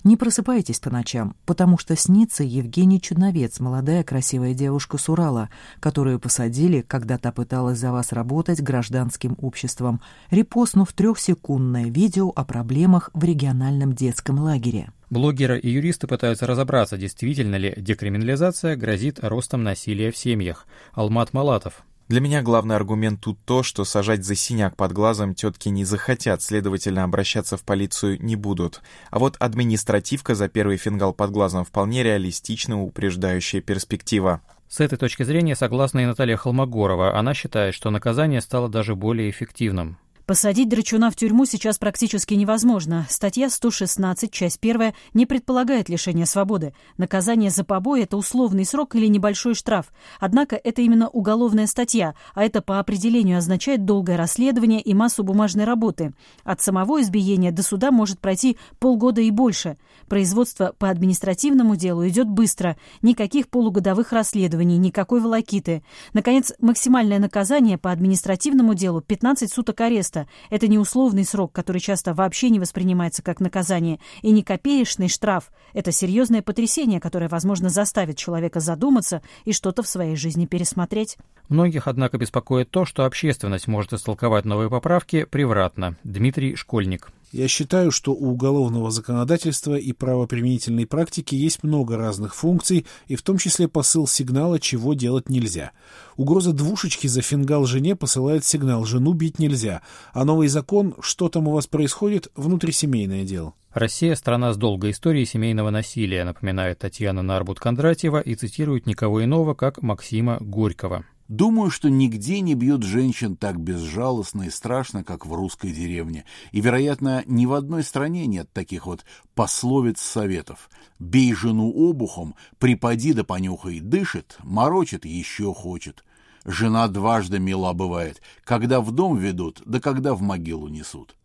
Не 0.03 0.17
просыпайтесь 0.17 0.79
по 0.79 0.89
ночам, 0.89 1.35
потому 1.45 1.77
что 1.77 1.95
снится 1.95 2.43
Евгений 2.43 3.01
Чудновец, 3.01 3.59
молодая 3.59 4.03
красивая 4.03 4.53
девушка 4.53 4.97
с 4.97 5.07
Урала, 5.07 5.49
которую 5.79 6.19
посадили, 6.19 6.81
когда 6.81 7.17
та 7.17 7.31
пыталась 7.31 7.79
за 7.79 7.91
вас 7.91 8.11
работать 8.11 8.61
гражданским 8.61 9.37
обществом. 9.39 10.01
Репост 10.29 10.56
репостнув 10.57 10.91
трехсекундное 10.91 11.91
видео 11.91 12.31
о 12.35 12.43
проблемах 12.43 13.11
в 13.13 13.23
региональном 13.23 13.93
детском 13.93 14.39
лагере. 14.39 14.89
Блогеры 15.11 15.59
и 15.59 15.69
юристы 15.69 16.07
пытаются 16.07 16.47
разобраться, 16.47 16.97
действительно 16.97 17.57
ли 17.57 17.75
декриминализация 17.77 18.75
грозит 18.75 19.19
ростом 19.21 19.63
насилия 19.63 20.11
в 20.11 20.17
семьях. 20.17 20.65
Алмат 20.93 21.31
Малатов. 21.31 21.83
Для 22.07 22.21
меня 22.21 22.41
главный 22.41 22.75
аргумент 22.75 23.21
тут 23.21 23.37
то, 23.45 23.61
что 23.61 23.85
сажать 23.85 24.25
за 24.25 24.33
синяк 24.33 24.75
под 24.75 24.93
глазом 24.93 25.35
тетки 25.35 25.69
не 25.69 25.85
захотят, 25.85 26.41
следовательно, 26.41 27.03
обращаться 27.03 27.55
в 27.55 27.61
полицию 27.61 28.17
не 28.19 28.35
будут. 28.35 28.81
А 29.11 29.19
вот 29.19 29.35
административка 29.37 30.33
за 30.33 30.47
первый 30.47 30.77
фингал 30.77 31.13
под 31.13 31.29
глазом 31.29 31.65
вполне 31.65 32.01
реалистичная 32.01 32.77
упреждающая 32.77 33.61
перспектива. 33.61 34.41
С 34.67 34.79
этой 34.79 34.97
точки 34.97 35.21
зрения 35.21 35.55
согласна 35.55 35.99
и 35.99 36.05
Наталья 36.05 36.35
Холмогорова. 36.35 37.15
Она 37.15 37.35
считает, 37.35 37.75
что 37.75 37.91
наказание 37.91 38.41
стало 38.41 38.67
даже 38.69 38.95
более 38.95 39.29
эффективным. 39.29 39.97
Посадить 40.27 40.67
драчуна 40.67 41.09
в 41.09 41.15
тюрьму 41.15 41.45
сейчас 41.45 41.77
практически 41.77 42.33
невозможно. 42.33 43.07
Статья 43.09 43.49
116, 43.49 44.29
часть 44.29 44.59
1, 44.61 44.91
не 45.13 45.25
предполагает 45.25 45.87
лишения 45.87 46.25
свободы. 46.25 46.73
Наказание 46.97 47.49
за 47.49 47.63
побои– 47.63 48.01
это 48.03 48.17
условный 48.17 48.65
срок 48.65 48.95
или 48.95 49.07
небольшой 49.07 49.55
штраф. 49.55 49.93
Однако 50.19 50.59
это 50.61 50.81
именно 50.81 51.07
уголовная 51.07 51.65
статья, 51.65 52.13
а 52.35 52.43
это 52.43 52.61
по 52.61 52.79
определению 52.79 53.37
означает 53.37 53.85
долгое 53.85 54.17
расследование 54.17 54.81
и 54.81 54.93
массу 54.93 55.23
бумажной 55.23 55.63
работы. 55.63 56.13
От 56.43 56.59
самого 56.59 56.99
избиения 56.99 57.53
до 57.53 57.63
суда 57.63 57.91
может 57.91 58.19
пройти 58.19 58.57
полгода 58.79 59.21
и 59.21 59.31
больше. 59.31 59.77
Производство 60.09 60.75
по 60.77 60.89
административному 60.89 61.77
делу 61.77 62.05
идет 62.05 62.27
быстро. 62.27 62.75
Никаких 63.01 63.47
полугодовых 63.47 64.11
расследований, 64.11 64.77
никакой 64.77 65.21
волокиты. 65.21 65.83
Наконец, 66.11 66.51
максимальное 66.59 67.19
наказание 67.19 67.77
по 67.77 67.93
административному 67.93 68.73
делу– 68.73 68.99
15 69.07 69.49
суток 69.49 69.79
ареста 69.79 70.16
место. 70.17 70.27
Это 70.49 70.67
не 70.67 70.77
условный 70.77 71.25
срок, 71.25 71.51
который 71.51 71.79
часто 71.79 72.13
вообще 72.13 72.49
не 72.49 72.59
воспринимается 72.59 73.21
как 73.21 73.39
наказание, 73.39 73.99
и 74.21 74.31
не 74.31 74.43
копеечный 74.43 75.09
штраф. 75.09 75.51
Это 75.73 75.91
серьезное 75.91 76.41
потрясение, 76.41 76.99
которое, 76.99 77.27
возможно, 77.27 77.69
заставит 77.69 78.17
человека 78.17 78.59
задуматься 78.59 79.21
и 79.45 79.53
что-то 79.53 79.83
в 79.83 79.87
своей 79.87 80.15
жизни 80.15 80.45
пересмотреть. 80.45 81.17
Многих, 81.49 81.87
однако, 81.87 82.17
беспокоит 82.17 82.69
то, 82.69 82.85
что 82.85 83.05
общественность 83.05 83.67
может 83.67 83.93
истолковать 83.93 84.45
новые 84.45 84.69
поправки 84.69 85.25
превратно. 85.25 85.95
Дмитрий 86.03 86.55
Школьник. 86.55 87.09
Я 87.31 87.49
считаю, 87.49 87.91
что 87.91 88.13
у 88.13 88.31
уголовного 88.31 88.89
законодательства 88.89 89.75
и 89.75 89.91
правоприменительной 89.91 90.85
практики 90.85 91.35
есть 91.35 91.61
много 91.61 91.97
разных 91.97 92.33
функций, 92.33 92.85
и 93.07 93.15
в 93.17 93.21
том 93.21 93.37
числе 93.37 93.67
посыл 93.67 94.07
сигнала, 94.07 94.59
чего 94.59 94.93
делать 94.93 95.29
нельзя. 95.29 95.71
Угроза 96.15 96.53
двушечки 96.53 97.07
за 97.07 97.21
фингал 97.21 97.65
жене 97.65 97.97
посылает 97.97 98.45
сигнал 98.45 98.85
«жену 98.85 99.13
бить 99.13 99.39
нельзя», 99.39 99.81
а 100.13 100.23
новый 100.23 100.47
закон 100.47 100.95
«что 101.01 101.27
там 101.27 101.49
у 101.49 101.51
вас 101.51 101.67
происходит»— 101.67 102.31
внутрисемейное 102.35 103.25
дело. 103.25 103.53
Россия– 103.73 104.15
страна 104.15 104.53
с 104.53 104.57
долгой 104.57 104.91
историей 104.91 105.25
семейного 105.25 105.69
насилия, 105.69 106.23
напоминает 106.23 106.79
Татьяна 106.79 107.19
Нарбут-Кондратьева 107.19 108.21
и 108.21 108.35
цитирует 108.35 108.85
никого 108.85 109.23
иного, 109.23 109.53
как 109.53 109.81
Максима 109.81 110.37
Горького. 110.39 111.05
Думаю, 111.27 111.69
что 111.71 111.89
нигде 111.89 112.39
не 112.39 112.55
бьют 112.55 112.83
женщин 112.83 113.35
так 113.35 113.59
безжалостно 113.59 114.43
и 114.43 114.49
страшно, 114.49 115.03
как 115.03 115.25
в 115.25 115.33
русской 115.33 115.73
деревне. 115.73 116.23
И, 116.51 116.61
вероятно, 116.61 117.23
ни 117.25 117.45
в 117.45 117.53
одной 117.53 117.83
стране 117.83 118.27
нет 118.27 118.51
таких 118.53 118.85
вот 118.85 119.03
пословиц 119.35 119.99
советов. 119.99 120.69
«Бей 120.99 121.33
жену 121.33 121.69
обухом, 121.69 122.35
припади 122.59 123.13
да 123.13 123.23
понюхай, 123.23 123.81
дышит, 123.81 124.37
морочит, 124.43 125.05
еще 125.05 125.53
хочет». 125.53 126.03
Жена 126.45 126.87
дважды 126.87 127.39
мила 127.39 127.73
бывает, 127.73 128.21
когда 128.45 128.79
в 128.79 128.91
дом 128.91 129.17
ведут, 129.17 129.61
да 129.65 129.81
когда 129.81 130.15
в 130.15 130.21
могилу 130.21 130.69
несут. 130.69 131.17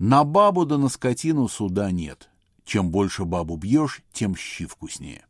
На 0.00 0.24
бабу 0.24 0.66
да 0.66 0.78
на 0.78 0.88
скотину 0.88 1.46
суда 1.46 1.92
нет. 1.92 2.28
Чем 2.64 2.90
больше 2.90 3.24
бабу 3.24 3.56
бьешь, 3.56 4.02
тем 4.12 4.34
щи 4.34 4.66
вкуснее. 4.66 5.24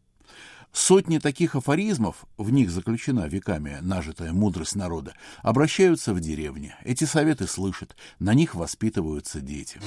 Сотни 0.74 1.18
таких 1.18 1.54
афоризмов, 1.54 2.26
в 2.36 2.50
них 2.50 2.68
заключена 2.68 3.28
веками 3.28 3.78
нажитая 3.80 4.32
мудрость 4.32 4.74
народа, 4.74 5.14
обращаются 5.40 6.12
в 6.12 6.20
деревне. 6.20 6.76
Эти 6.82 7.04
советы 7.04 7.46
слышат, 7.46 7.96
на 8.18 8.34
них 8.34 8.56
воспитываются 8.56 9.40
дети. 9.40 9.80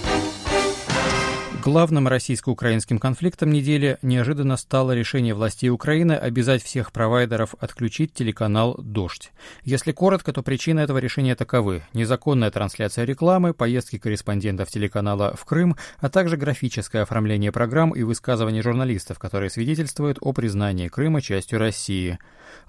Главным 1.67 2.07
российско-украинским 2.07 2.97
конфликтом 2.97 3.51
недели 3.51 3.97
неожиданно 4.01 4.55
стало 4.55 4.93
решение 4.93 5.33
властей 5.33 5.69
Украины 5.69 6.13
обязать 6.13 6.63
всех 6.63 6.93
провайдеров 6.93 7.55
отключить 7.59 8.13
телеканал 8.13 8.75
«Дождь». 8.81 9.31
Если 9.63 9.91
коротко, 9.91 10.31
то 10.31 10.43
причины 10.43 10.79
этого 10.79 10.99
решения 10.99 11.35
таковы. 11.35 11.83
Незаконная 11.93 12.51
трансляция 12.51 13.03
рекламы, 13.03 13.53
поездки 13.53 13.97
корреспондентов 13.97 14.69
телеканала 14.69 15.35
в 15.35 15.43
Крым, 15.43 15.75
а 15.97 16.07
также 16.09 16.37
графическое 16.37 17.01
оформление 17.01 17.51
программ 17.51 17.91
и 17.91 18.03
высказывания 18.03 18.61
журналистов, 18.61 19.19
которые 19.19 19.49
свидетельствуют 19.49 20.19
о 20.21 20.31
признании 20.31 20.87
Крыма 20.87 21.21
частью 21.21 21.59
России. 21.59 22.17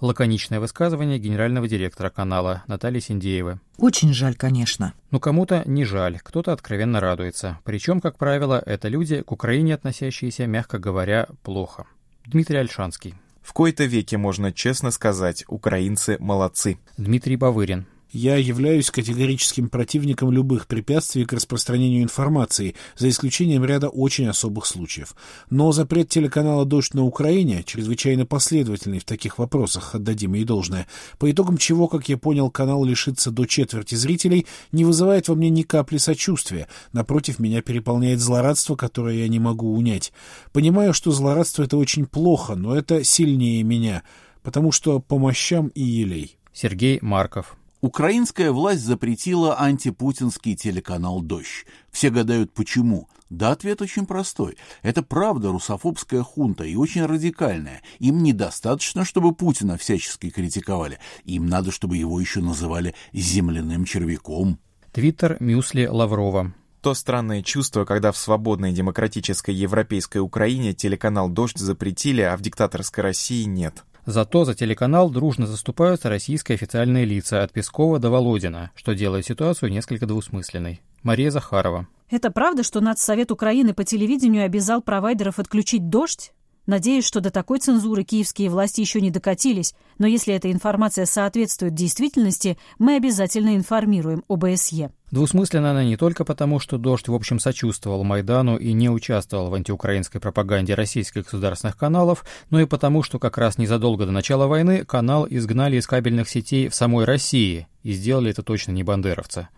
Лаконичное 0.01 0.59
высказывание 0.59 1.21
генерального 1.21 1.69
директора 1.69 2.11
канала 2.11 2.65
Натальи 2.67 2.99
Синдеевой. 2.99 3.59
Очень 3.79 4.13
жаль, 4.13 4.35
конечно. 4.35 4.93
Но 5.13 5.21
кому-то 5.21 5.63
не 5.65 5.85
жаль, 5.85 6.19
кто-то 6.21 6.53
откровенно 6.53 6.99
радуется. 6.99 7.61
Причем, 7.65 8.01
как 8.01 8.19
правило, 8.19 8.61
это 8.67 8.89
люди, 8.89 9.23
к 9.23 9.31
Украине 9.31 9.75
относящиеся, 9.75 10.47
мягко 10.47 10.81
говоря, 10.81 11.29
плохо. 11.45 11.87
Дмитрий 12.27 12.59
Альшанский. 12.59 13.15
В 13.41 13.53
кои-то 13.53 13.85
веке 13.85 14.19
можно 14.19 14.53
честно 14.53 14.91
сказать, 14.91 15.45
украинцы 15.47 16.17
молодцы. 16.19 16.79
Дмитрий 16.97 17.37
Бавырин. 17.37 17.87
Я 18.11 18.37
являюсь 18.37 18.91
категорическим 18.91 19.69
противником 19.69 20.31
любых 20.31 20.67
препятствий 20.67 21.27
к 21.27 21.33
распространению 21.35 22.03
информации, 22.03 22.75
за 22.97 23.11
исключением 23.11 23.67
ряда 23.67 23.91
очень 23.91 24.27
особых 24.29 24.65
случаев. 24.65 25.15
Но 25.51 25.73
запрет 25.73 26.09
телеканала 26.09 26.65
«Дождь» 26.65 26.95
на 26.95 27.05
Украине 27.05 27.63
чрезвычайно 27.65 28.25
последовательный 28.25 28.99
в 28.99 29.05
таких 29.05 29.37
вопросах, 29.37 29.95
отдадим 29.95 30.33
ей 30.33 30.45
должное, 30.45 30.87
по 31.19 31.31
итогам 31.31 31.59
чего, 31.59 31.87
как 31.87 32.09
я 32.09 32.17
понял, 32.17 32.51
канал 32.51 32.83
лишится 32.83 33.31
до 33.31 33.45
четверти 33.45 33.95
зрителей, 33.95 34.47
не 34.73 34.87
вызывает 34.87 35.29
во 35.29 35.35
мне 35.35 35.51
ни 35.51 35.61
капли 35.61 35.99
сочувствия. 35.99 36.67
Напротив, 36.93 37.39
меня 37.39 37.61
переполняет 37.61 38.21
злорадство, 38.21 38.75
которое 38.75 39.17
я 39.17 39.29
не 39.29 39.39
могу 39.39 39.75
унять. 39.75 40.15
Понимаю, 40.53 40.95
что 40.95 41.11
злорадство— 41.11 41.63
это 41.65 41.77
очень 41.77 42.07
плохо, 42.07 42.55
но 42.55 42.75
это 42.75 43.05
сильнее 43.05 43.63
меня, 43.65 44.03
потому 44.43 44.73
что 44.73 44.99
по 44.99 45.19
мощам 45.19 45.69
и 45.69 45.83
елей. 45.83 46.39
Сергей 46.55 46.99
Марков 47.03 47.59
Украинская 47.81 48.51
власть 48.51 48.83
запретила 48.83 49.57
антипутинский 49.57 50.57
телеканал 50.57 51.21
«Дождь». 51.21 51.65
Все 51.93 52.11
гадают, 52.11 52.53
почему. 52.53 53.09
Да, 53.31 53.53
ответ 53.53 53.81
очень 53.81 54.05
простой. 54.05 54.57
Это 54.83 55.03
правда 55.03 55.53
русофобская 55.53 56.25
хунта 56.25 56.65
и 56.65 56.75
очень 56.75 57.05
радикальная. 57.05 57.83
Им 58.01 58.25
недостаточно, 58.25 59.05
чтобы 59.05 59.33
Путина 59.33 59.77
всячески 59.77 60.31
критиковали. 60.31 60.99
Им 61.25 61.47
надо, 61.47 61.71
чтобы 61.71 61.97
его 61.97 62.19
еще 62.19 62.41
называли 62.41 62.95
«земляным 63.13 63.85
червяком». 63.85 64.59
Твиттер 64.93 65.37
Мюсли 65.39 65.87
Лаврова. 65.87 66.55
То 66.81 66.95
странное 66.95 67.43
чувство, 67.43 67.85
когда 67.85 68.11
в 68.11 68.17
свободной 68.17 68.73
демократической 68.73 69.55
европейской 69.55 70.19
Украине 70.19 70.73
телеканал 70.75 71.29
«Дождь» 71.29 71.59
запретили, 71.59 72.23
а 72.23 72.37
в 72.37 72.41
диктаторской 72.41 73.05
России 73.05 73.45
нет. 73.45 73.85
Зато 74.09 74.47
за 74.47 74.55
телеканал 74.55 75.11
дружно 75.11 75.47
заступаются 75.47 76.09
российские 76.09 76.55
официальные 76.55 77.05
лица 77.05 77.43
от 77.43 77.53
Пескова 77.53 77.99
до 77.99 78.09
Володина, 78.09 78.71
что 78.75 78.95
делает 78.95 79.27
ситуацию 79.27 79.71
несколько 79.71 80.07
двусмысленной. 80.07 80.81
Мария 81.03 81.31
Захарова. 81.31 81.87
Это 82.09 82.31
правда, 82.31 82.63
что 82.63 82.81
Нацсовет 82.81 83.31
Украины 83.31 83.75
по 83.75 83.85
телевидению 83.85 84.47
обязал 84.47 84.81
провайдеров 84.81 85.39
отключить 85.39 85.91
«Дождь»? 85.91 86.33
Надеюсь, 86.65 87.05
что 87.05 87.21
до 87.21 87.31
такой 87.31 87.59
цензуры 87.59 88.03
киевские 88.03 88.49
власти 88.49 88.81
еще 88.81 89.03
не 89.03 89.11
докатились, 89.11 89.75
но 89.99 90.07
если 90.07 90.33
эта 90.33 90.51
информация 90.51 91.05
соответствует 91.05 91.75
действительности, 91.75 92.57
мы 92.79 92.97
обязательно 92.97 93.57
информируем 93.57 94.25
ОБСЕ. 94.27 94.91
Двусмысленно 95.11 95.71
она 95.71 95.85
не 95.85 95.97
только 95.97 96.25
потому, 96.25 96.61
что 96.61 96.77
«Дождь» 96.77 97.09
в 97.09 97.15
общем 97.15 97.39
сочувствовал 97.39 98.05
Майдану 98.05 98.57
и 98.57 98.73
не 98.73 98.91
участвовал 98.91 99.49
в 99.49 99.55
антиукраинской 99.55 100.21
пропаганде 100.21 100.75
российских 100.75 101.25
государственных 101.25 101.79
каналов, 101.79 102.25
но 102.51 102.61
и 102.61 102.67
потому, 102.67 103.03
что 103.03 103.19
как 103.19 103.39
раз 103.39 103.57
незадолго 103.57 104.05
до 104.05 104.13
начала 104.13 104.47
войны 104.47 104.85
канал 104.85 105.27
изгнали 105.29 105.77
из 105.77 105.87
кабельных 105.87 106.29
сетей 106.29 106.69
в 106.69 106.75
самой 106.75 107.07
России, 107.07 107.69
и 107.83 107.93
сделали 107.93 108.31
это 108.31 108.43
точно 108.43 108.73
не 108.73 108.83
бандеровцы. 108.83 109.49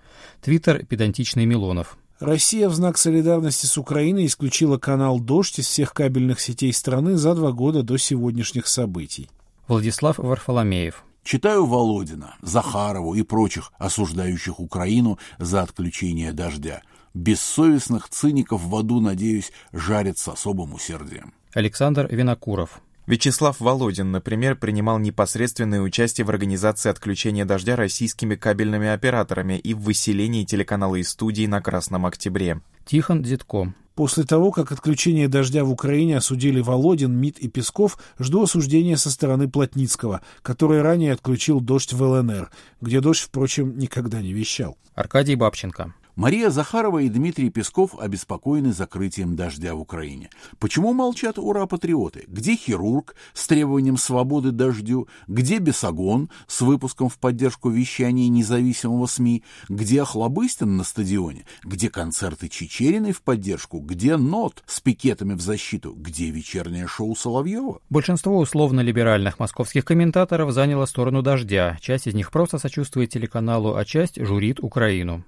Твиттер 0.41 0.87
«Педантичный 0.87 1.47
Милонов». 1.47 1.99
Россия 2.21 2.69
в 2.69 2.75
знак 2.75 2.99
солидарности 2.99 3.67
с 3.67 3.79
Украиной 3.79 4.27
исключила 4.27 4.79
канал 4.79 5.19
«Дождь» 5.19 5.59
из 5.59 5.67
всех 5.67 5.93
кабельных 5.93 6.39
сетей 6.39 6.73
страны 6.73 7.17
за 7.17 7.35
два 7.35 7.51
года 7.51 7.83
до 7.83 7.97
сегодняшних 7.97 8.67
событий. 8.69 9.29
Владислав 9.67 10.19
Варфоломеев. 10.19 11.03
Читаю 11.23 11.67
Володина, 11.67 12.37
Захарову 12.43 13.15
и 13.15 13.23
прочих, 13.23 13.73
осуждающих 13.79 14.59
Украину 14.59 15.19
за 15.39 15.63
отключение 15.63 16.33
дождя. 16.33 16.83
Бессовестных 17.15 18.09
циников 18.09 18.63
в 18.63 18.75
аду, 18.77 19.01
надеюсь, 19.01 19.53
жарят 19.73 20.19
с 20.19 20.29
особым 20.29 20.75
усердием. 20.75 21.35
Александр 21.53 22.07
Винокуров. 22.11 22.81
Вячеслав 23.07 23.59
Володин, 23.59 24.13
например, 24.13 24.55
принимал 24.55 25.01
непосредственное 25.01 25.81
участие 25.81 26.25
в 26.25 26.31
организации 26.31 26.91
отключения 26.91 27.45
дождя 27.45 27.75
российскими 27.75 28.37
кабельными 28.37 28.89
операторами 28.89 29.59
и 29.59 29.75
в 29.75 29.81
выселении 29.81 30.45
телеканала 30.45 30.95
из 30.95 31.11
студии 31.11 31.47
на 31.47 31.61
Красном 31.61 32.07
Октябре. 32.07 32.61
Тихон 32.87 33.23
Дзитко. 33.23 33.75
После 34.01 34.25
того, 34.25 34.51
как 34.51 34.73
отключение 34.73 35.29
дождя 35.29 35.63
в 35.63 35.71
Украине 35.71 36.17
осудили 36.17 36.63
Володин, 36.63 37.13
МИД 37.13 37.39
и 37.41 37.49
Песков, 37.49 37.99
жду 38.19 38.45
осуждения 38.45 38.97
со 38.97 39.11
стороны 39.11 39.47
Плотницкого, 39.47 40.23
который 40.41 40.81
ранее 40.81 41.13
отключил 41.13 41.61
дождь 41.61 41.93
в 41.93 42.03
ЛНР, 42.03 42.51
где 42.81 43.03
дождь, 43.03 43.21
впрочем, 43.21 43.77
никогда 43.77 44.23
не 44.23 44.33
вещал. 44.33 44.79
Аркадий 44.95 45.35
Бабченко. 45.35 45.93
Мария 46.21 46.51
Захарова 46.51 46.99
и 46.99 47.09
Дмитрий 47.09 47.49
Песков 47.49 47.99
обеспокоены 47.99 48.75
закрытием 48.75 49.37
дождя 49.37 49.75
в 49.75 49.81
Украине. 49.81 50.29
Почему 50.59 50.93
молчат 50.93 51.39
ура-патриоты? 51.39 52.25
Где 52.29 52.57
хирург 52.57 53.15
с 53.33 53.47
требованием 53.47 53.97
свободы 53.97 54.51
дождю? 54.51 55.09
Где 55.29 55.61
Бесогон 55.61 56.29
с 56.47 56.61
выпуском 56.61 57.09
в 57.09 57.17
поддержку 57.19 57.71
вещания 57.71 58.29
независимого 58.29 59.07
СМИ? 59.07 59.45
Где 59.71 60.03
Охлобыстин 60.03 60.77
на 60.77 60.85
стадионе? 60.85 61.47
Где 61.65 61.89
концерты 61.89 62.51
Чечериной 62.51 63.13
в 63.13 63.23
поддержку? 63.23 63.79
Где 63.79 64.19
НОТ 64.19 64.63
с 64.67 64.83
пикетами 64.83 65.33
в 65.33 65.41
защиту? 65.41 65.95
Где 65.95 66.29
вечернее 66.29 66.87
шоу 66.87 67.17
Соловьева? 67.17 67.81
Большинство 67.89 68.37
условно-либеральных 68.37 69.39
московских 69.39 69.87
комментаторов 69.87 70.53
заняло 70.53 70.85
сторону 70.85 71.23
дождя. 71.23 71.79
Часть 71.81 72.07
из 72.07 72.13
них 72.13 72.31
просто 72.31 72.59
сочувствует 72.59 73.09
телеканалу, 73.09 73.75
а 73.75 73.87
часть 73.87 74.23
журит 74.23 74.61
Украину. 74.61 75.25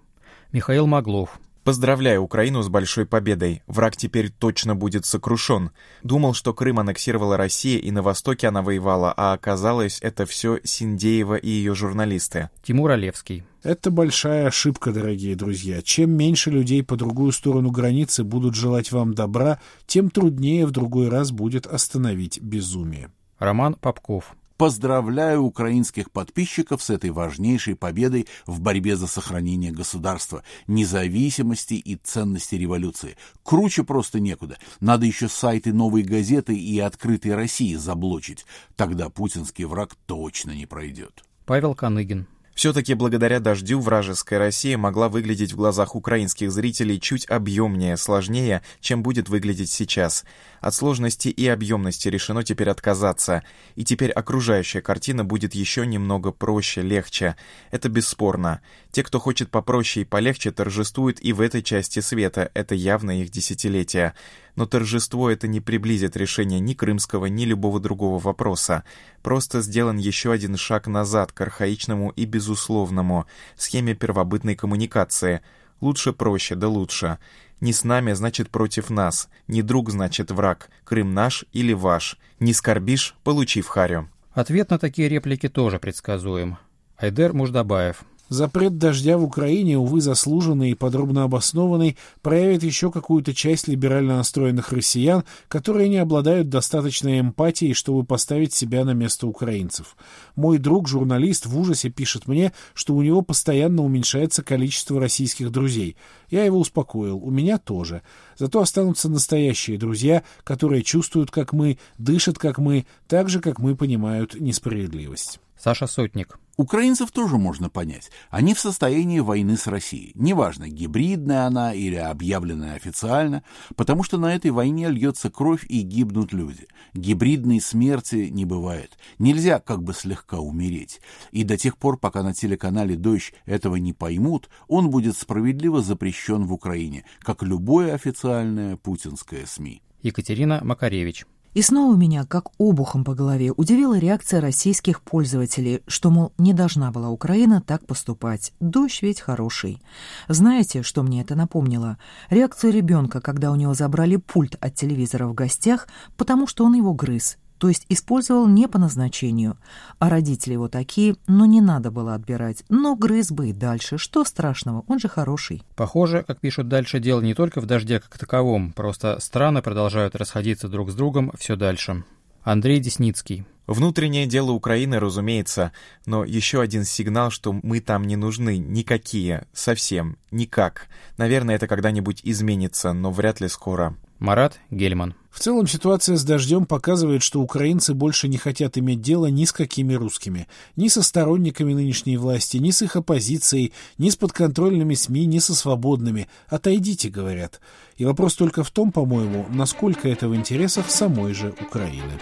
Михаил 0.53 0.87
Маглов. 0.87 1.41
Поздравляю 1.65 2.23
Украину 2.23 2.61
с 2.63 2.69
большой 2.69 3.07
победой. 3.07 3.63
Враг 3.67 3.97
теперь 3.97 4.31
точно 4.31 4.75
будет 4.75 5.07
сокрушен. 5.07 5.71
Думал, 6.03 6.35
что 6.35 6.53
Крым 6.53 6.79
аннексировала 6.79 7.39
Россия 7.39 7.79
и 7.79 7.91
на 7.91 8.03
Востоке 8.03 8.49
она 8.49 8.61
воевала, 8.61 9.15
а 9.17 9.33
оказалось, 9.33 9.99
это 10.03 10.27
все 10.27 10.59
Синдеева 10.63 11.37
и 11.37 11.49
ее 11.49 11.75
журналисты. 11.75 12.51
Тимур 12.65 12.91
Олевский. 12.91 13.45
Это 13.63 13.91
большая 13.91 14.49
ошибка, 14.49 14.93
дорогие 14.93 15.37
друзья. 15.37 15.81
Чем 15.81 16.11
меньше 16.11 16.51
людей 16.51 16.83
по 16.83 16.97
другую 16.97 17.33
сторону 17.33 17.71
границы 17.71 18.23
будут 18.23 18.55
желать 18.55 18.93
вам 18.93 19.15
добра, 19.15 19.59
тем 19.87 20.11
труднее 20.11 20.67
в 20.67 20.71
другой 20.71 21.09
раз 21.09 21.31
будет 21.31 21.67
остановить 21.67 22.43
безумие. 22.43 23.11
Роман 23.39 23.75
Попков. 23.75 24.35
Поздравляю 24.63 25.43
украинских 25.43 26.13
подписчиков 26.13 26.85
с 26.85 26.91
этой 26.91 27.11
важнейшей 27.11 27.75
победой 27.75 28.29
в 28.47 28.61
борьбе 28.61 28.95
за 28.95 29.09
сохранение 29.09 29.73
государства, 29.73 30.45
независимости 30.69 31.75
и 31.75 31.97
ценности 31.97 32.55
революции. 32.55 33.17
Круче 33.43 33.83
просто 33.83 34.21
некуда. 34.21 34.59
Надо 34.79 35.05
еще 35.05 35.29
сайты 35.29 35.73
«Новой 35.73 36.05
газеты» 36.05 36.57
и 36.57 36.79
«Открытой 36.79 37.35
России» 37.35 37.75
заблочить. 37.75 38.47
Тогда 38.77 39.09
путинский 39.09 39.65
враг 39.65 39.97
точно 40.07 40.53
не 40.53 40.67
пройдет. 40.67 41.25
Павел 41.45 41.75
Каныгин. 41.75 42.29
Все-таки 42.55 42.93
благодаря 42.93 43.41
дождю 43.41 43.81
вражеская 43.81 44.39
Россия 44.39 44.77
могла 44.77 45.09
выглядеть 45.09 45.53
в 45.53 45.57
глазах 45.57 45.97
украинских 45.97 46.53
зрителей 46.53 47.01
чуть 47.01 47.29
объемнее, 47.31 47.97
сложнее, 47.97 48.63
чем 48.81 49.03
будет 49.03 49.29
выглядеть 49.31 49.71
сейчас. 49.71 50.25
От 50.61 50.75
сложности 50.75 51.29
и 51.29 51.49
объемности 51.49 52.09
решено 52.09 52.45
теперь 52.45 52.69
отказаться, 52.69 53.43
и 53.75 53.85
теперь 53.85 54.11
окружающая 54.11 54.83
картина 54.83 55.25
будет 55.25 55.55
еще 55.55 55.87
немного 55.87 56.31
проще, 56.31 56.83
легче. 56.83 57.37
Это 57.71 57.89
бесспорно. 57.89 58.61
Те, 58.91 59.03
кто 59.03 59.19
хочет 59.19 59.51
попроще 59.51 60.05
и 60.05 60.09
полегче, 60.09 60.53
торжествуют 60.53 61.19
и 61.23 61.33
в 61.33 61.41
этой 61.41 61.63
части 61.63 62.01
света, 62.01 62.51
это 62.53 62.75
явно 62.75 63.23
их 63.23 63.31
десятилетие. 63.31 64.15
Но 64.55 64.67
торжество 64.67 65.31
это 65.31 65.49
не 65.49 65.61
приблизит 65.61 66.17
решение 66.17 66.61
ни 66.61 66.75
крымского, 66.75 67.27
ни 67.27 67.45
любого 67.45 67.81
другого 67.81 68.19
вопроса. 68.19 68.85
Просто 69.23 69.63
сделан 69.63 69.97
еще 69.97 70.31
один 70.31 70.57
шаг 70.57 70.87
назад 70.87 71.33
к 71.33 71.41
архаичному 71.41 72.11
и 72.11 72.27
безусловному, 72.27 73.27
схеме 73.57 73.95
первобытной 73.95 74.55
коммуникации. 74.55 75.41
Лучше 75.81 76.13
проще, 76.13 76.55
да 76.55 76.69
лучше. 76.69 77.19
Не 77.61 77.73
с 77.73 77.85
нами, 77.85 78.13
значит 78.13 78.51
против 78.51 78.91
нас. 78.91 79.29
Не 79.49 79.63
друг, 79.63 79.91
значит 79.91 80.31
враг. 80.31 80.69
Крым 80.85 81.15
наш 81.15 81.45
или 81.53 81.73
ваш. 81.73 82.19
Не 82.41 82.53
скорбишь, 82.53 83.15
получи 83.25 83.63
в 83.63 83.69
харю. 83.69 84.09
Ответ 84.33 84.71
на 84.71 84.79
такие 84.79 85.09
реплики 85.09 85.49
тоже 85.49 85.79
предсказуем. 85.79 86.59
Айдер 86.99 87.33
Муждабаев. 87.33 88.05
Запрет 88.33 88.79
дождя 88.79 89.19
в 89.19 89.25
Украине, 89.25 89.77
увы, 89.77 90.01
заслуженный 90.01 90.71
и 90.71 90.75
подробно 90.75 91.25
обоснованный, 91.25 91.99
проявит 92.23 92.63
еще 92.63 92.91
какую-то 92.91 93.35
часть 93.35 93.69
либерально 93.69 94.17
настроенных 94.17 94.73
россиян, 94.73 95.25
которые 95.49 95.91
не 95.91 95.99
обладают 95.99 96.49
достаточной 96.49 97.21
эмпатией, 97.21 97.75
чтобы 97.75 98.07
поставить 98.07 98.55
себя 98.55 98.87
на 98.87 98.93
место 98.93 99.27
украинцев. 99.27 99.99
Мой 100.35 100.57
друг, 100.57 100.89
журналист, 100.89 101.45
в 101.45 101.59
ужасе 101.59 101.91
пишет 101.91 102.27
мне, 102.27 102.55
что 102.73 102.95
у 102.95 103.03
него 103.03 103.21
постоянно 103.21 103.83
уменьшается 103.83 104.43
количество 104.43 104.99
российских 104.99 105.53
друзей. 105.53 105.99
Я 106.31 106.47
его 106.47 106.59
успокоил, 106.59 107.19
у 107.19 107.31
меня 107.31 107.59
тоже. 107.59 108.01
Зато 108.39 108.63
останутся 108.63 109.11
настоящие 109.11 109.77
друзья, 109.77 110.23
которые 110.43 110.83
чувствуют, 110.83 111.31
как 111.31 111.53
мы, 111.53 111.77
дышат, 111.99 112.39
как 112.39 112.57
мы, 112.57 112.87
так 113.09 113.29
же, 113.29 113.41
как 113.41 113.59
мы 113.59 113.77
понимают 113.77 114.41
несправедливость. 114.41 115.39
Саша 115.63 115.87
Сотник. 115.87 116.41
Украинцев 116.57 117.13
тоже 117.13 117.39
можно 117.39 117.71
понять. 117.71 118.11
Они 118.31 118.53
в 118.53 118.59
состоянии 118.59 119.21
войны 119.21 119.57
с 119.57 119.69
Россией. 119.69 120.11
Неважно, 120.17 120.69
гибридная 120.69 121.47
она 121.47 121.73
или 121.73 121.95
объявленная 121.95 122.75
официально, 122.75 123.45
потому 123.77 124.03
что 124.03 124.19
на 124.19 124.35
этой 124.35 124.51
войне 124.51 124.89
льется 124.89 125.31
кровь 125.31 125.65
и 125.69 125.83
гибнут 125.83 126.33
люди. 126.33 126.67
Гибридной 126.95 127.61
смерти 127.61 128.29
не 128.29 128.45
бывает. 128.45 128.99
Нельзя 129.21 129.61
как 129.61 129.85
бы 129.85 129.95
слегка 129.95 130.39
умереть. 130.39 131.01
И 131.31 131.45
до 131.45 131.57
тех 131.57 131.79
пор, 131.79 131.97
пока 131.97 132.25
на 132.25 132.35
телеканале 132.35 132.97
«Дождь» 132.97 133.33
этого 133.47 133.77
не 133.77 133.93
поймут, 133.93 134.51
он 134.67 134.91
будет 134.91 135.17
справедливо 135.17 135.81
запрещен 135.81 136.45
в 136.45 136.53
Украине, 136.53 137.05
как 137.21 137.45
любое 137.45 137.95
официальное 137.95 138.77
путинское 138.77 139.47
СМИ. 139.47 139.81
Екатерина 140.03 140.61
Макаревич. 140.65 141.25
И 141.55 141.61
снова 141.61 141.97
меня, 141.97 142.25
как 142.25 142.49
обухом 142.59 143.05
по 143.05 143.15
голове, 143.15 143.53
удивила 143.53 143.99
реакция 143.99 144.41
российских 144.41 145.03
пользователей, 145.03 145.83
что, 145.87 146.11
мол, 146.11 146.33
не 146.39 146.55
должна 146.55 146.91
была 146.91 147.11
Украина 147.11 147.61
так 147.61 147.87
поступать. 147.87 148.55
Дождь 148.59 149.03
ведь 149.03 149.21
хороший. 149.21 149.83
Знаете, 150.29 150.83
что 150.83 151.03
мне 151.03 151.21
это 151.21 151.35
напомнило? 151.35 151.99
Реакцию 152.31 152.73
ребенка, 152.73 153.21
когда 153.21 153.53
у 153.53 153.57
него 153.57 153.75
забрали 153.75 154.17
пульт 154.17 154.57
от 154.61 154.75
телевизора 154.75 155.27
в 155.27 155.35
гостях, 155.35 155.89
потому 156.17 156.47
что 156.47 156.65
он 156.65 156.73
его 156.73 156.95
грыз. 156.95 157.37
То 157.63 157.69
есть 157.69 157.87
использовал 157.89 158.49
не 158.49 158.67
по 158.67 158.81
назначению. 158.81 159.57
А 160.01 160.09
родители 160.09 160.55
его 160.55 160.67
такие, 160.67 161.15
ну 161.29 161.45
не 161.45 161.61
надо 161.61 161.93
было 161.93 162.15
отбирать, 162.15 162.65
но 162.69 162.97
грыз 162.97 163.31
бы 163.31 163.51
и 163.51 163.53
дальше, 163.53 163.99
что 163.99 164.25
страшного, 164.25 164.83
он 164.89 164.99
же 164.99 165.09
хороший. 165.09 165.63
Похоже, 165.77 166.25
как 166.27 166.41
пишут 166.41 166.67
дальше, 166.67 166.99
дело 166.99 167.21
не 167.21 167.35
только 167.35 167.61
в 167.61 167.67
дожде 167.67 168.01
как 168.01 168.19
таковом, 168.19 168.73
просто 168.73 169.21
страны 169.21 169.63
продолжают 169.63 170.17
расходиться 170.17 170.67
друг 170.67 170.91
с 170.91 170.97
другом 170.97 171.31
все 171.39 171.55
дальше. 171.55 172.03
Андрей 172.43 172.81
Десницкий. 172.81 173.47
Внутреннее 173.69 174.27
дело 174.27 174.51
Украины, 174.51 174.99
разумеется, 174.99 175.71
но 176.05 176.25
еще 176.25 176.61
один 176.61 176.83
сигнал, 176.83 177.31
что 177.31 177.53
мы 177.53 177.79
там 177.79 178.09
не 178.09 178.17
нужны, 178.17 178.59
никакие, 178.59 179.47
совсем, 179.53 180.19
никак. 180.33 180.89
Наверное, 181.17 181.55
это 181.55 181.69
когда-нибудь 181.69 182.23
изменится, 182.25 182.93
но 182.93 183.13
вряд 183.13 183.41
ли 183.41 183.47
скоро. 183.47 183.97
Марат 184.23 184.61
Гельман. 184.71 185.15
В 185.33 185.41
целом 185.41 185.67
ситуация 185.67 186.17
с 186.17 186.23
дождем 186.23 186.65
показывает, 186.65 187.25
что 187.25 187.41
украинцы 187.41 187.93
больше 187.93 188.29
не 188.29 188.37
хотят 188.37 188.79
иметь 188.79 189.01
дело 189.01 189.27
ни 189.27 189.45
с 189.45 189.53
какими 189.53 189.95
русскими, 189.95 190.47
ни 190.77 190.87
со 190.87 191.03
сторонниками 191.03 191.73
нынешней 191.73 192.17
власти, 192.17 192.59
ни 192.59 192.71
с 192.71 192.83
их 192.83 192.95
оппозицией, 192.95 193.73
ни 193.99 194.11
с 194.11 194.17
подконтрольными 194.17 194.95
СМИ, 194.95 195.27
ни 195.27 195.41
со 195.41 195.57
свободными. 195.57 196.29
Отойдите, 196.47 197.09
говорят. 197.09 197.61
И 197.97 198.05
вопрос 198.05 198.35
только 198.35 198.63
в 198.63 198.71
том, 198.71 198.93
по-моему, 198.93 199.47
насколько 199.51 200.09
это 200.09 200.29
в 200.29 200.37
интересах 200.37 200.89
самой 200.89 201.35
же 201.35 201.53
Украины. 201.61 202.13